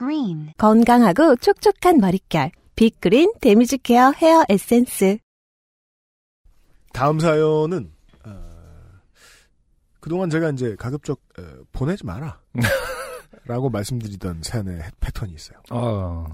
[0.00, 2.52] Green 건강하고 촉촉한 머릿결.
[2.74, 5.18] Big Green damage care 헤어 에센스.
[6.94, 7.92] 다음 사연은
[8.24, 8.50] 어,
[10.00, 11.42] 그동안 제가 이제 가급적 어,
[11.72, 12.40] 보내지 마라
[13.44, 15.60] 라고 말씀드리던 사연의 패턴이 있어요.
[15.70, 16.26] 어,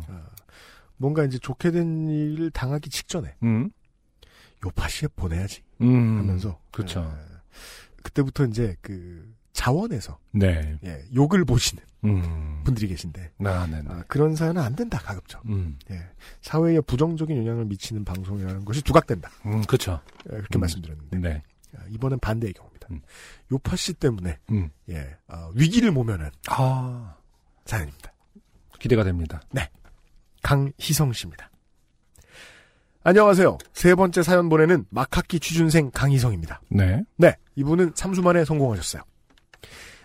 [0.97, 3.71] 뭔가 이제 좋게 된 일을 당하기 직전에 음,
[4.65, 7.01] 요팟시에 보내야지 음, 하면서 그렇죠.
[7.01, 7.19] 어,
[8.05, 13.89] 그때부터 이제 그 차원에서 네, 예, 욕을 보시는 음, 분들이 계신데 아, 네, 네.
[13.89, 15.99] 아, 그런 사연은 안 된다 가급적 음, 예,
[16.43, 19.99] 사회에 부정적인 영향을 미치는 방송이라는 것이 두각된다 음, 그렇죠.
[20.27, 20.61] 예, 그렇게 음.
[20.61, 21.43] 말씀드렸는데 네,
[21.75, 22.89] 아, 이번엔 반대의 경우입니다.
[22.91, 23.01] 음.
[23.51, 27.17] 요파시 때문에 음, 예, 어, 위기를 모면한 아,
[27.65, 28.13] 사연입니다.
[28.79, 29.41] 기대가 됩니다.
[30.43, 31.51] 강희성 씨입니다.
[33.03, 33.57] 안녕하세요.
[33.73, 36.61] 세 번째 사연 보내는 막학기 취준생 강희성입니다.
[36.69, 39.03] 네, 네, 이분은 3수 만에 성공하셨어요.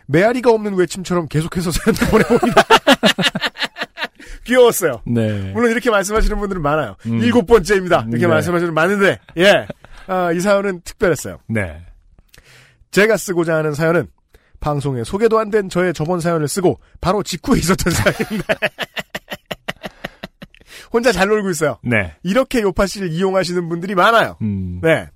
[0.07, 2.63] 메아리가 없는 외침처럼 계속해서 사연을 보내봅니다.
[4.45, 5.01] 귀여웠어요.
[5.05, 6.95] 네, 물론 이렇게 말씀하시는 분들은 많아요.
[7.05, 7.19] 음.
[7.19, 8.05] 일곱 번째입니다.
[8.09, 8.27] 이렇게 네.
[8.27, 9.67] 말씀하시는 분 많은데, 예.
[10.07, 11.39] 아, 이 사연은 특별했어요.
[11.47, 11.85] 네,
[12.91, 14.07] 제가 쓰고자 하는 사연은
[14.59, 18.53] 방송에 소개도 안 된 저의 저번 사연을 쓰고 바로 직후에 있었던 사연입니다.
[20.91, 21.77] 혼자 잘 놀고 있어요.
[21.83, 24.37] 네, 이렇게 요파 씨를 이용하시는 분들이 많아요.
[24.41, 25.07] 음, 네.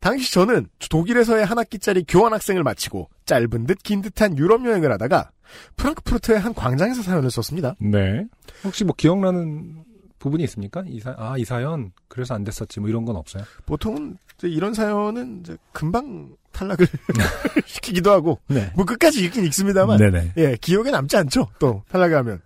[0.00, 5.30] 당시 저는 독일에서의 한 학기짜리 교환학생을 마치고 짧은 듯 긴 듯한 유럽 여행을 하다가
[5.76, 7.74] 프랑크푸르트의 한 광장에서 사연을 썼습니다.
[7.80, 8.24] 네.
[8.64, 9.84] 혹시 뭐 기억나는
[10.18, 10.82] 부분이 있습니까?
[10.86, 13.44] 이 사, 아, 이 사연 그래서 안 됐었지 뭐 이런 건 없어요.
[13.66, 16.86] 보통은 이제 이런 사연은 이제 금방 탈락을
[17.66, 20.32] 시키기도 하고 네, 뭐 끝까지 읽긴 읽습니다만 네네.
[20.36, 21.48] 예 기억에 남지 않죠.
[21.58, 22.40] 또 탈락하면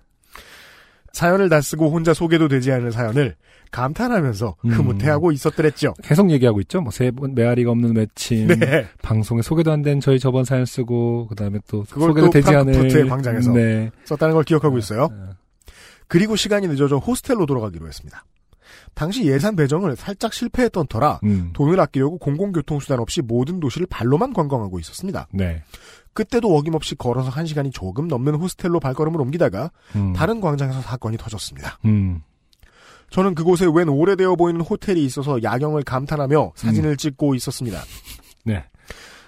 [1.13, 3.37] 사연을 다 쓰고 혼자 소개도 되지 않은 사연을
[3.71, 4.71] 감탄하면서 음.
[4.71, 5.95] 흐뭇해하고 있었더랬죠.
[6.03, 6.81] 계속 얘기하고 있죠.
[6.81, 8.87] 뭐 세 번 메아리가 없는 외침, 네.
[9.03, 12.65] 방송에 소개도 안 된 저희 저번 사연 쓰고 그다음에 또 그걸 소개도 또 되지 않은
[12.67, 13.53] 프랑크푸르트의 광장에서.
[13.53, 13.91] 네.
[14.05, 15.09] 썼다는 걸 기억하고 있어요.
[15.11, 15.31] 어,
[16.09, 18.25] 그리고 시간이 늦어져 호스텔로 돌아가기로 했습니다.
[18.95, 21.51] 당시 예산 배정을 살짝 실패했던 터라 음.
[21.53, 25.29] 돈을 아끼려고 공공교통수단 없이 모든 도시를 발로만 관광하고 있었습니다.
[25.33, 25.63] 네.
[26.15, 30.13] 그때도 어김없이 걸어서 한 시간이 조금 넘는 호스텔로 발걸음을 옮기다가 음.
[30.13, 31.79] 다른 광장에서 사건이 터졌습니다.
[31.87, 32.23] 음.
[33.11, 37.83] 저는 그곳에 웬 오래되어 보이는 호텔이 있어서 야경을 감탄하며 사진을 찍고 있었습니다.
[38.45, 38.65] 네.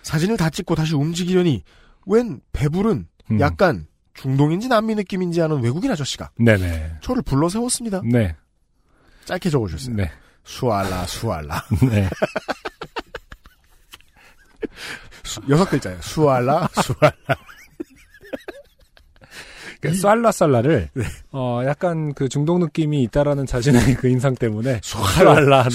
[0.03, 1.62] 사진을 다 찍고 다시 움직이려니
[2.06, 3.41] 웬 배부른 음.
[3.41, 6.99] 약간 중동인지 남미 느낌인지 아는 외국인 아저씨가 네네.
[7.00, 8.03] 저를 불러 세웠습니다.
[8.05, 8.37] 네.
[9.27, 9.97] 짧게 적어주셨어요.
[9.97, 10.11] 네.
[10.45, 12.09] 수알라 수알라 네.
[15.23, 16.01] 수- 여섯 글자예요.
[16.03, 17.15] 수알라 수알라.
[19.81, 21.05] 그 쌀라 쌀라를 네.
[21.33, 25.35] 어 약간 그 중독 느낌이 있다라는 자신의 그 인상 때문에 수알라.
[25.35, 25.71] 쌀라로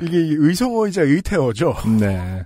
[0.00, 1.76] 이게 의성어이자 의태어죠.
[1.98, 2.44] 네.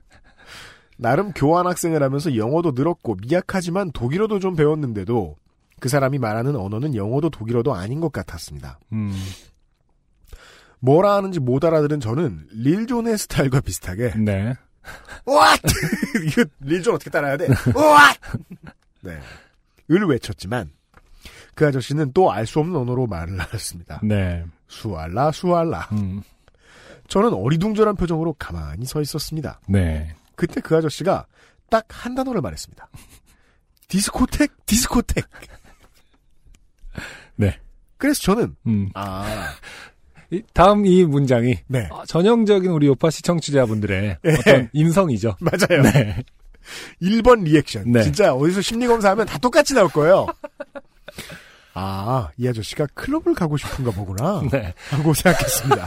[0.97, 5.37] 나름 교환 학생을 하면서 영어도 늘었고 미약하지만 독일어도 좀 배웠는데도
[5.81, 8.79] 그 사람이 말하는 언어는 영어도 독일어도 아닌 것 같았습니다.
[8.93, 9.13] 음.
[10.81, 14.55] 뭐라 하는지 못 알아들은 저는 릴존의 스타일과 비슷하게 네.
[15.27, 15.63] What?
[16.27, 17.47] 이거 릴존 어떻게 따라야 돼?
[17.47, 18.21] What?
[19.01, 19.19] 네.
[19.91, 20.71] 을 외쳤지만
[21.55, 24.01] 그 아저씨는 또 알 수 없는 언어로 말을 하였습니다.
[24.03, 24.45] 네.
[24.69, 25.89] 수알라 수알라.
[25.93, 26.23] 음.
[27.09, 29.61] 저는 어리둥절한 표정으로 가만히 서 있었습니다.
[29.69, 30.15] 네.
[30.37, 31.27] 그때 그 아저씨가
[31.71, 32.89] 딱 한 단어를 말했습니다.
[33.89, 35.25] 디스코텍, 디스코텍.
[37.37, 37.59] 네.
[37.97, 38.91] 그래서 저는 음.
[38.95, 39.51] 아,
[40.31, 44.31] 이- 다음 이 문장이 네, 어, 전형적인 우리 요팟시 청취자분들의 예.
[44.33, 45.37] 어떤 인성이죠.
[45.41, 45.83] 맞아요.
[45.83, 46.17] 네.
[47.03, 47.91] 1번 리액션.
[47.93, 48.03] 네.
[48.03, 50.27] 진짜 어디서 심리검사하면 다 똑같이 나올 거예요.
[51.75, 54.43] 아, 이 아저씨가 클럽을 가고 싶은가 보구나.
[54.51, 54.73] 네.
[54.91, 55.85] 하고 생각했습니다.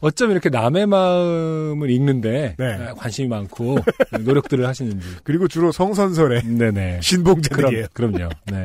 [0.00, 2.72] 어쩜 이렇게 남의 마음을 읽는데 네.
[2.88, 3.78] 아, 관심이 많고
[4.20, 5.06] 노력들을 하시는지.
[5.24, 7.00] 그리고 주로 성선설의 네네.
[7.02, 7.86] 신봉자들이에요.
[7.92, 8.30] 그럼, 그럼요.
[8.46, 8.64] 네.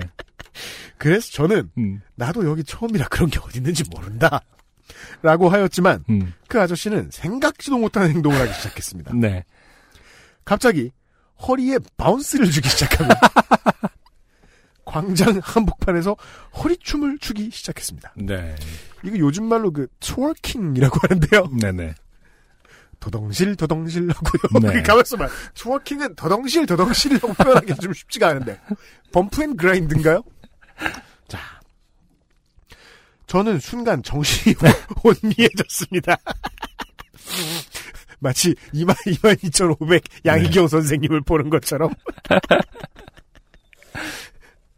[0.98, 4.42] 그래서 저는 음, 나도 여기 처음이라 그런 게 어디 있는지 모른다.
[5.22, 9.14] 라고 하였지만 음, 그 아저씨는 생각지도 못한 행동을 하기 시작했습니다.
[9.16, 9.44] 네.
[10.46, 10.92] 갑자기
[11.48, 13.10] 허리에 바운스를 주기 시작하며
[14.86, 16.16] 광장 한복판에서
[16.58, 18.14] 허리춤을 추기 시작했습니다.
[18.16, 18.56] 네.
[19.04, 21.48] 이거 요즘 말로 그 twerking이라고 하는데요.
[21.60, 21.94] 네네.
[23.00, 24.72] 더덩실 더덩실 하고요.
[24.74, 24.82] 네.
[24.82, 25.28] 가만있어 봐.
[25.54, 28.60] twerking은 더덩실 더덩실이라고 표현하기 좀 쉽지가 않은데
[29.12, 30.24] bump and grind인가요?
[31.28, 31.40] 자
[33.28, 34.56] 저는 순간 정신이
[35.04, 36.18] 혼미해졌습니다.
[38.20, 41.94] 마치 2만, 22,500 양희경 선생님을 보는 것처럼.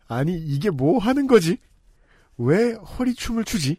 [0.08, 1.58] 아니, 이게 뭐 하는 거지?
[2.38, 3.78] 왜 허리춤을 추지?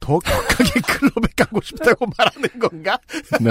[0.00, 2.98] 더 격하게 클럽에 가고 싶다고 말하는 건가?
[3.40, 3.50] 네.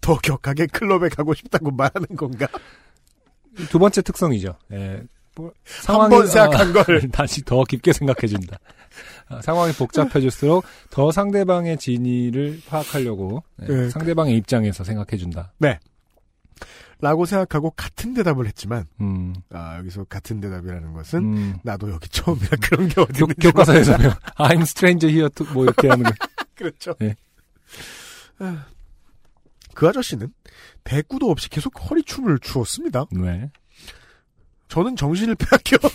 [0.00, 2.46] 더 격하게 클럽에 가고 싶다고 말하는 건가?
[3.70, 4.56] 두 번째 특성이죠.
[4.72, 5.02] 예.
[5.36, 5.52] 뭐,
[5.86, 7.08] 한번 생각한 아, 걸.
[7.12, 8.58] 다시 더 깊게 생각해준다.
[9.28, 13.90] 아, 상황이 복잡해질수록 더 상대방의 진위를 파악하려고 예, 네.
[13.90, 15.52] 상대방의 입장에서 생각해준다.
[17.02, 21.58] 라고 생각하고 같은 대답을 했지만, 음, 아, 여기서 같은 대답이라는 것은, 음.
[21.62, 23.96] 나도 여기 처음이라 그런 게 어디 교, 있는지 교과서에서
[24.36, 26.12] I'm stranger here to 뭐 이렇게 하는 거.
[26.54, 26.94] 그렇죠.
[26.98, 27.14] 네.
[28.38, 28.66] 아,
[29.74, 30.32] 그 아저씨는
[30.84, 33.06] 대꾸도 없이 계속 허리춤을 추었습니다.
[33.12, 33.50] 네.
[34.70, 35.76] 저는 정신을 빼앗겨.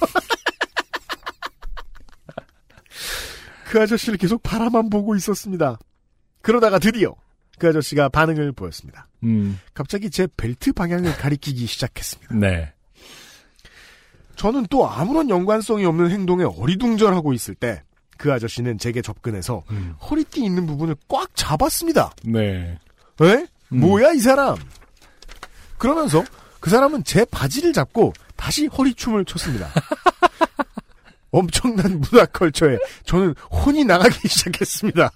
[3.69, 5.79] 그 아저씨를 계속 바라만 보고 있었습니다.
[6.41, 7.15] 그러다가 드디어
[7.57, 9.07] 그 아저씨가 반응을 보였습니다.
[9.23, 12.35] 음, 갑자기 제 벨트 방향을 가리키기 시작했습니다.
[12.35, 12.71] 네.
[14.35, 17.81] 저는 또 아무런 연관성이 없는 행동에 어리둥절하고 있을 때
[18.17, 22.11] 그 아저씨는 제게 접근해서 음, 허리띠 있는 부분을 꽉 잡았습니다.
[22.23, 22.77] 네.
[23.21, 23.47] 에?
[23.71, 23.79] 음.
[23.79, 24.55] 뭐야 이 사람?
[25.77, 26.23] 그러면서
[26.59, 28.13] 그 사람은 제 바지를 잡고
[28.45, 29.67] 다시 허리춤을 췄습니다.
[31.31, 35.11] 엄청난 문화 컬처에 저는 혼이 나가기 시작했습니다.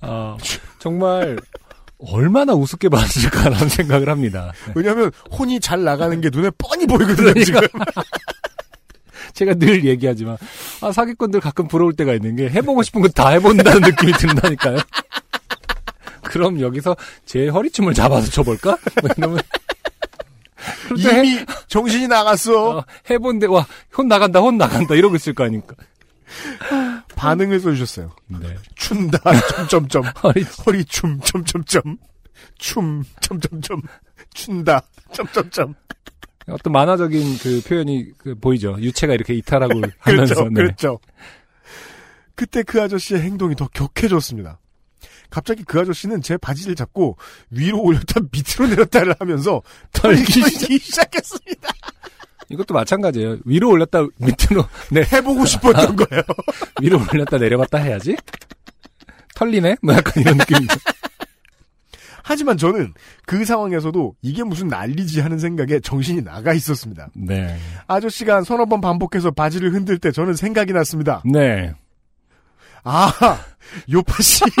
[0.00, 0.36] 아,
[0.80, 1.38] 정말
[1.98, 4.52] 얼마나 우습게 봤을까라는 생각을 합니다.
[4.66, 4.72] 네.
[4.74, 7.32] 왜냐하면 혼이 잘 나가는 게 눈에 뻔히 보이거든요.
[7.34, 7.60] 그러니까.
[7.60, 7.68] 지금
[9.32, 10.36] 제가 늘 얘기하지만
[10.80, 14.78] 아, 사기꾼들 가끔 부러울 때가 있는 게 해보고 싶은 거 다 해본다는 느낌이 든다니까요.
[16.24, 16.96] 그럼 여기서
[17.26, 18.76] 제 허리춤을 잡아서 쳐볼까?
[18.76, 19.36] 때 해-
[20.96, 22.78] 이미 정신이 나갔어.
[22.78, 23.66] 어, 해본데 와
[23.96, 25.74] 혼 나간다 혼 나간다 이러고 있을 거 아닙니까?
[27.16, 28.10] 반응을 써주셨어요.
[28.28, 28.56] 네.
[28.74, 29.18] 춘다
[29.68, 31.98] 점점점 허리 허리 춤 점점점
[32.58, 33.82] 춤 점점점
[34.34, 34.82] 춘다
[35.12, 35.74] 점점점
[36.48, 38.76] 어떤 만화적인 그 표현이 그 보이죠.
[38.78, 40.54] 유체가 이렇게 이탈하고 하면서 그렇죠, 네.
[40.62, 40.98] 그렇죠.
[42.34, 44.58] 그때 그 아저씨의 행동이 더 격해졌습니다.
[45.32, 47.16] 갑자기 그 아저씨는 제 바지를 잡고
[47.50, 49.62] 위로 올렸다 밑으로 내렸다를 하면서
[49.92, 50.24] 털기
[50.78, 51.68] 시작했습니다.
[52.50, 53.38] 이것도 마찬가지예요.
[53.46, 56.22] 위로 올렸다 밑으로 네 해보고 싶었던 거예요.
[56.82, 58.14] 위로 올렸다 내려갔다 해야지.
[59.34, 59.76] 털리네?
[59.82, 60.76] 뭐 약간 이런 느낌이죠.
[62.24, 62.92] 하지만 저는
[63.24, 67.08] 그 상황에서도 이게 무슨 난리지 하는 생각에 정신이 나가 있었습니다.
[67.14, 67.56] 네.
[67.86, 71.22] 아저씨가 한 서너 번 반복해서 바지를 흔들 때 저는 생각이 났습니다.
[71.24, 71.72] 네.
[72.84, 73.12] 아,
[73.90, 74.44] 요파씨.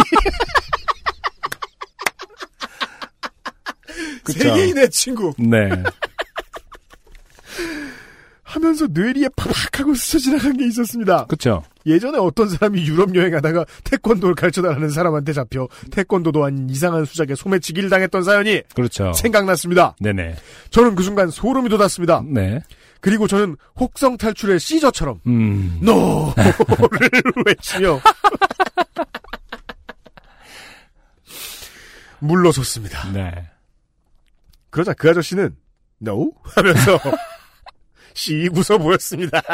[4.24, 4.38] 그쵸.
[4.38, 5.32] 세계인의 친구.
[5.38, 5.68] 네.
[8.42, 11.24] 하면서 뇌리에 팍 하고 스쳐 지나간 게 있었습니다.
[11.26, 11.62] 그쵸.
[11.86, 18.22] 예전에 어떤 사람이 유럽 여행하다가 태권도를 가르쳐달라는 사람한테 잡혀 태권도도 아닌 이상한 수작에 소매치기를 당했던
[18.22, 19.12] 사연이 그렇죠.
[19.14, 19.96] 생각났습니다.
[20.00, 20.36] 네네.
[20.70, 22.22] 저는 그 순간 소름이 돋았습니다.
[22.26, 22.60] 네.
[23.00, 25.78] 그리고 저는 혹성 탈출의 시저처럼 음.
[25.80, 26.34] no를
[27.46, 28.00] 외치며
[32.22, 33.12] 물러섰습니다.
[33.12, 33.50] 네.
[34.70, 35.56] 그러자 그 아저씨는
[36.02, 36.98] no 하면서
[38.14, 39.42] 씩 웃어 보였습니다.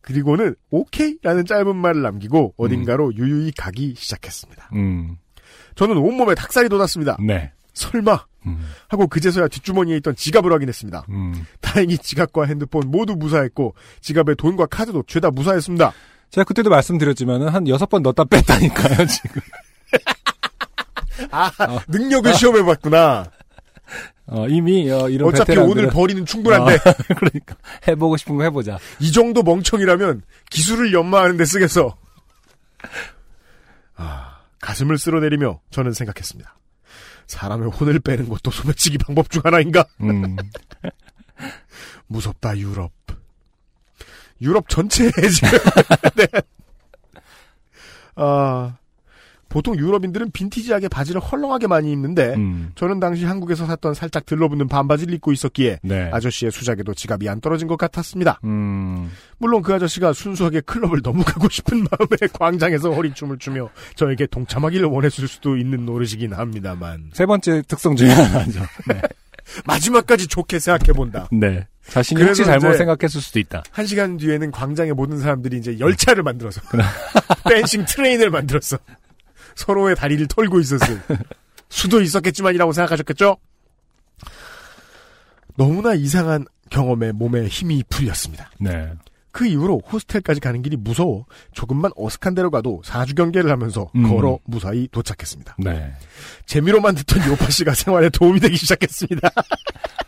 [0.00, 4.70] 그리고는 오케이라는 짧은 말을 남기고 어딘가로 유유히 가기 시작했습니다.
[4.74, 5.16] 음.
[5.74, 7.16] 저는 온몸에 닭살이 돋았습니다.
[7.20, 7.52] 네.
[7.74, 8.64] 설마 음.
[8.88, 11.06] 하고 그제서야 뒷주머니에 있던 지갑을 확인했습니다.
[11.08, 11.44] 음.
[11.60, 15.92] 다행히 지갑과 핸드폰 모두 무사했고 지갑에 돈과 카드도 죄다 무사했습니다.
[16.30, 19.40] 제가 그때도 말씀드렸지만은 한 여섯 번 넣었다 뺐다니까요, 지금.
[21.30, 21.50] 아
[21.88, 23.30] 능력을 시험해봤구나.
[24.28, 26.78] 어, 이미, 어, 이런 어차피 베테랑들은- 오늘 벌이는 충분한데 어,
[27.16, 27.54] 그러니까.
[27.86, 28.78] 해보고 싶은 거 해보자.
[28.98, 31.96] 이 정도 멍청이라면 기술을 연마하는 데 쓰겠어.
[33.94, 36.56] 아, 가슴을 쓸어내리며 저는 생각했습니다.
[37.28, 39.84] 사람의 혼을 빼는 것도 소매치기 방법 중 하나인가?
[40.00, 40.36] 음.
[42.08, 42.92] 무섭다 유럽.
[44.40, 45.58] 유럽 전체에 지금.
[46.16, 46.26] 네.
[48.16, 48.76] 아,
[49.48, 52.72] 보통 유럽인들은 빈티지하게 바지를 헐렁하게 많이 입는데 음.
[52.74, 56.10] 저는 당시 한국에서 샀던 살짝 들러붙는 반바지를 입고 있었기에 네.
[56.12, 58.40] 아저씨의 수작에도 지갑이 안 떨어진 것 같았습니다.
[58.44, 59.10] 음.
[59.38, 65.28] 물론 그 아저씨가 순수하게 클럽을 너무 가고 싶은 마음에 광장에서 허리춤을 추며 저에게 동참하기를 원했을
[65.28, 68.60] 수도 있는 노릇이긴 합니다만 세 번째 특성 중에 하나죠.
[68.88, 69.00] 네.
[69.64, 71.28] 마지막까지 좋게 생각해본다.
[71.32, 71.66] 네.
[71.88, 73.62] 자신이 혹시 잘못 생각했을 수도 있다.
[73.70, 76.60] 한 시간 뒤에는 광장의 모든 사람들이 이제 열차를 만들어서
[77.48, 78.78] 댄싱 트레인을 만들었어.
[79.54, 81.00] 서로의 다리를 털고 있었을
[81.68, 83.36] 수도 있었겠지만이라고 생각하셨겠죠?
[85.56, 88.50] 너무나 이상한 경험에 몸에 힘이 풀렸습니다.
[88.58, 88.92] 네.
[89.36, 94.08] 그 이후로 호스텔까지 가는 길이 무서워 조금만 어색한 데로 가도 사주 경계를 하면서 음.
[94.08, 95.56] 걸어 무사히 도착했습니다.
[95.58, 95.92] 네.
[96.46, 99.28] 재미로만 듣던 요파 씨가 생활에 도움이 되기 시작했습니다.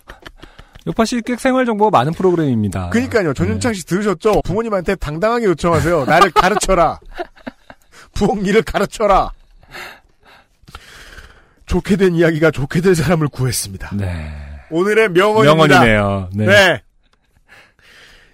[0.87, 2.89] 요파 씨꽤 생활 정보가 많은 프로그램입니다.
[2.89, 3.35] 그러니까요.
[3.35, 4.41] 전윤창 씨 들으셨죠?
[4.47, 6.07] 부모님한테 당당하게 요청하세요.
[6.07, 6.99] 나를 가르쳐라.
[8.15, 9.31] 부엌 일을 가르쳐라.
[11.67, 13.91] 좋게 된 이야기가 좋게 될 사람을 구했습니다.
[13.95, 14.33] 네.
[14.71, 15.81] 오늘의 명언입니다.
[15.81, 16.31] 명언이네요.
[16.33, 16.47] 네.
[16.47, 16.83] 네.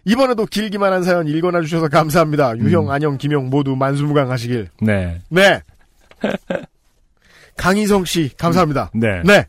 [0.04, 2.56] 이번에도 길기만 한 사연 읽어놔 주셔서 감사합니다.
[2.58, 2.90] 유형, 음.
[2.90, 4.68] 안녕, 김영 모두 만수무강 하시길.
[4.82, 5.20] 네.
[5.30, 5.62] 네.
[7.56, 8.90] 강희성 씨 감사합니다.
[8.94, 9.22] 네.
[9.24, 9.46] 네.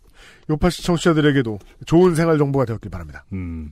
[0.49, 3.25] 요파 시 청취자들에게도 좋은 생활 정보가 되었길 바랍니다.
[3.33, 3.69] 음.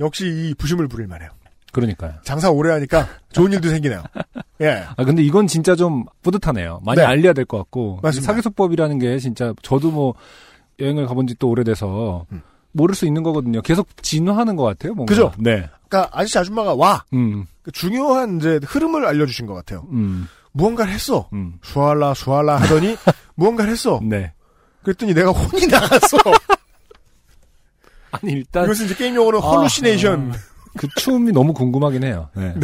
[0.00, 1.30] 역시 이 부심을 부릴 만해요.
[1.72, 2.14] 그러니까요.
[2.22, 4.02] 장사 오래 하니까 좋은 일도 생기네요.
[4.62, 4.84] 예.
[4.96, 6.80] 아 근데 이건 진짜 좀 뿌듯하네요.
[6.84, 7.04] 많이 네.
[7.06, 8.32] 알려야 될 것 같고 맞습니다.
[8.32, 10.14] 사기수법이라는 게 진짜 저도 뭐
[10.80, 12.42] 여행을 가본 지 또 오래돼서 음.
[12.76, 13.62] 모를 수 있는 거거든요.
[13.62, 14.94] 계속 진화하는 것 같아요.
[14.94, 15.12] 뭔가.
[15.12, 15.32] 그죠?
[15.38, 15.68] 네.
[15.88, 17.04] 그러니까 아저씨 아줌마가 와.
[17.14, 17.46] 음.
[17.62, 19.86] 그 중요한 이제 흐름을 알려주신 것 같아요.
[19.90, 20.28] 음.
[20.52, 21.28] 무언가를 했어.
[21.32, 21.58] 음.
[21.62, 22.96] 수알라 수알라 하더니
[23.34, 24.00] 무언가를 했어.
[24.02, 24.32] 네.
[24.82, 26.16] 그랬더니 내가 혼이 나갔어.
[28.12, 30.32] 아니 일단 이것은 이제 게임 용어로 헐루시네이션.
[30.32, 30.36] 아,
[30.78, 32.28] 그 추움이 너무 궁금하긴 해요.
[32.36, 32.54] 네.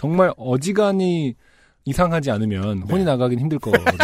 [0.00, 1.34] 정말 어지간히
[1.84, 2.86] 이상하지 않으면 네.
[2.92, 3.96] 혼이 나가긴 힘들 거거든요.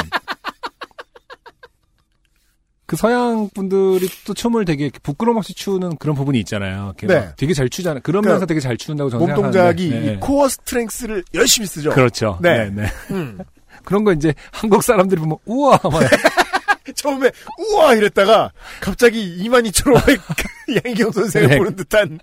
[2.89, 6.95] 그 서양 분들이 또 춤을 되게 부끄럼 없이 추는 그런 부분이 있잖아요.
[7.03, 7.21] 네.
[7.21, 8.01] 막 되게 잘 추잖아요.
[8.03, 10.13] 그러면서 그러니까 되게 잘 추는다고 저는 몸 동작이 생각하는데.
[10.13, 10.21] 이 네.
[10.21, 11.91] 코어 스트렝스를 열심히 쓰죠.
[11.91, 12.39] 그렇죠.
[12.41, 12.71] 네.
[12.71, 12.85] 네.
[12.85, 12.89] 네.
[13.11, 13.39] 음.
[13.85, 16.01] 그런 거 이제 한국 사람들이 보면 우와 막
[16.97, 20.17] 처음에 우와 이랬다가 갑자기 이만희처럼의
[20.83, 21.59] 양희경 선생을 네.
[21.59, 22.19] 보는 듯한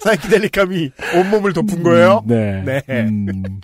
[0.00, 2.22] 사이키델릭함이 온몸을 덮은 거예요.
[2.26, 2.62] 네.
[2.66, 2.82] 네.
[2.90, 3.62] 음,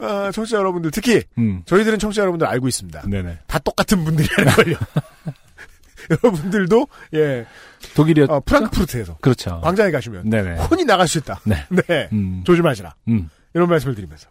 [0.00, 1.62] 아, 청취자 여러분들 특히 음.
[1.66, 3.02] 저희들은 청취자 여러분들 알고 있습니다.
[3.06, 3.38] 네네.
[3.46, 4.76] 다 똑같은 분들이라는 걸요.
[6.10, 7.46] 여러분들도 예
[7.94, 8.30] 독일이었.
[8.30, 9.60] 어, 프랑크푸르트에서 그렇죠.
[9.62, 10.56] 광장에 가시면 네네.
[10.64, 11.40] 혼이 나갈 수 있다.
[11.44, 11.64] 네.
[11.86, 12.08] 네.
[12.12, 12.42] 음.
[12.44, 12.94] 조심하시라.
[13.08, 13.28] 음.
[13.54, 14.28] 이런 말씀을 드리면서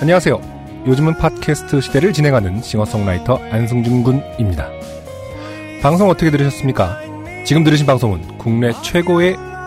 [0.00, 0.58] 안녕하세요.
[0.86, 4.70] 요즘은 팟캐스트 시대를 진행하는 싱어송라이터 안승준 군입니다.
[5.82, 7.00] 방송 어떻게 들으셨습니까?
[7.44, 9.36] 지금 들으신 방송은 국내 최고의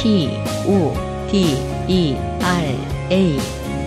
[0.00, 0.30] P,
[0.66, 0.94] O,
[1.30, 1.44] D,
[1.86, 2.74] E, R,
[3.10, 3.79] A.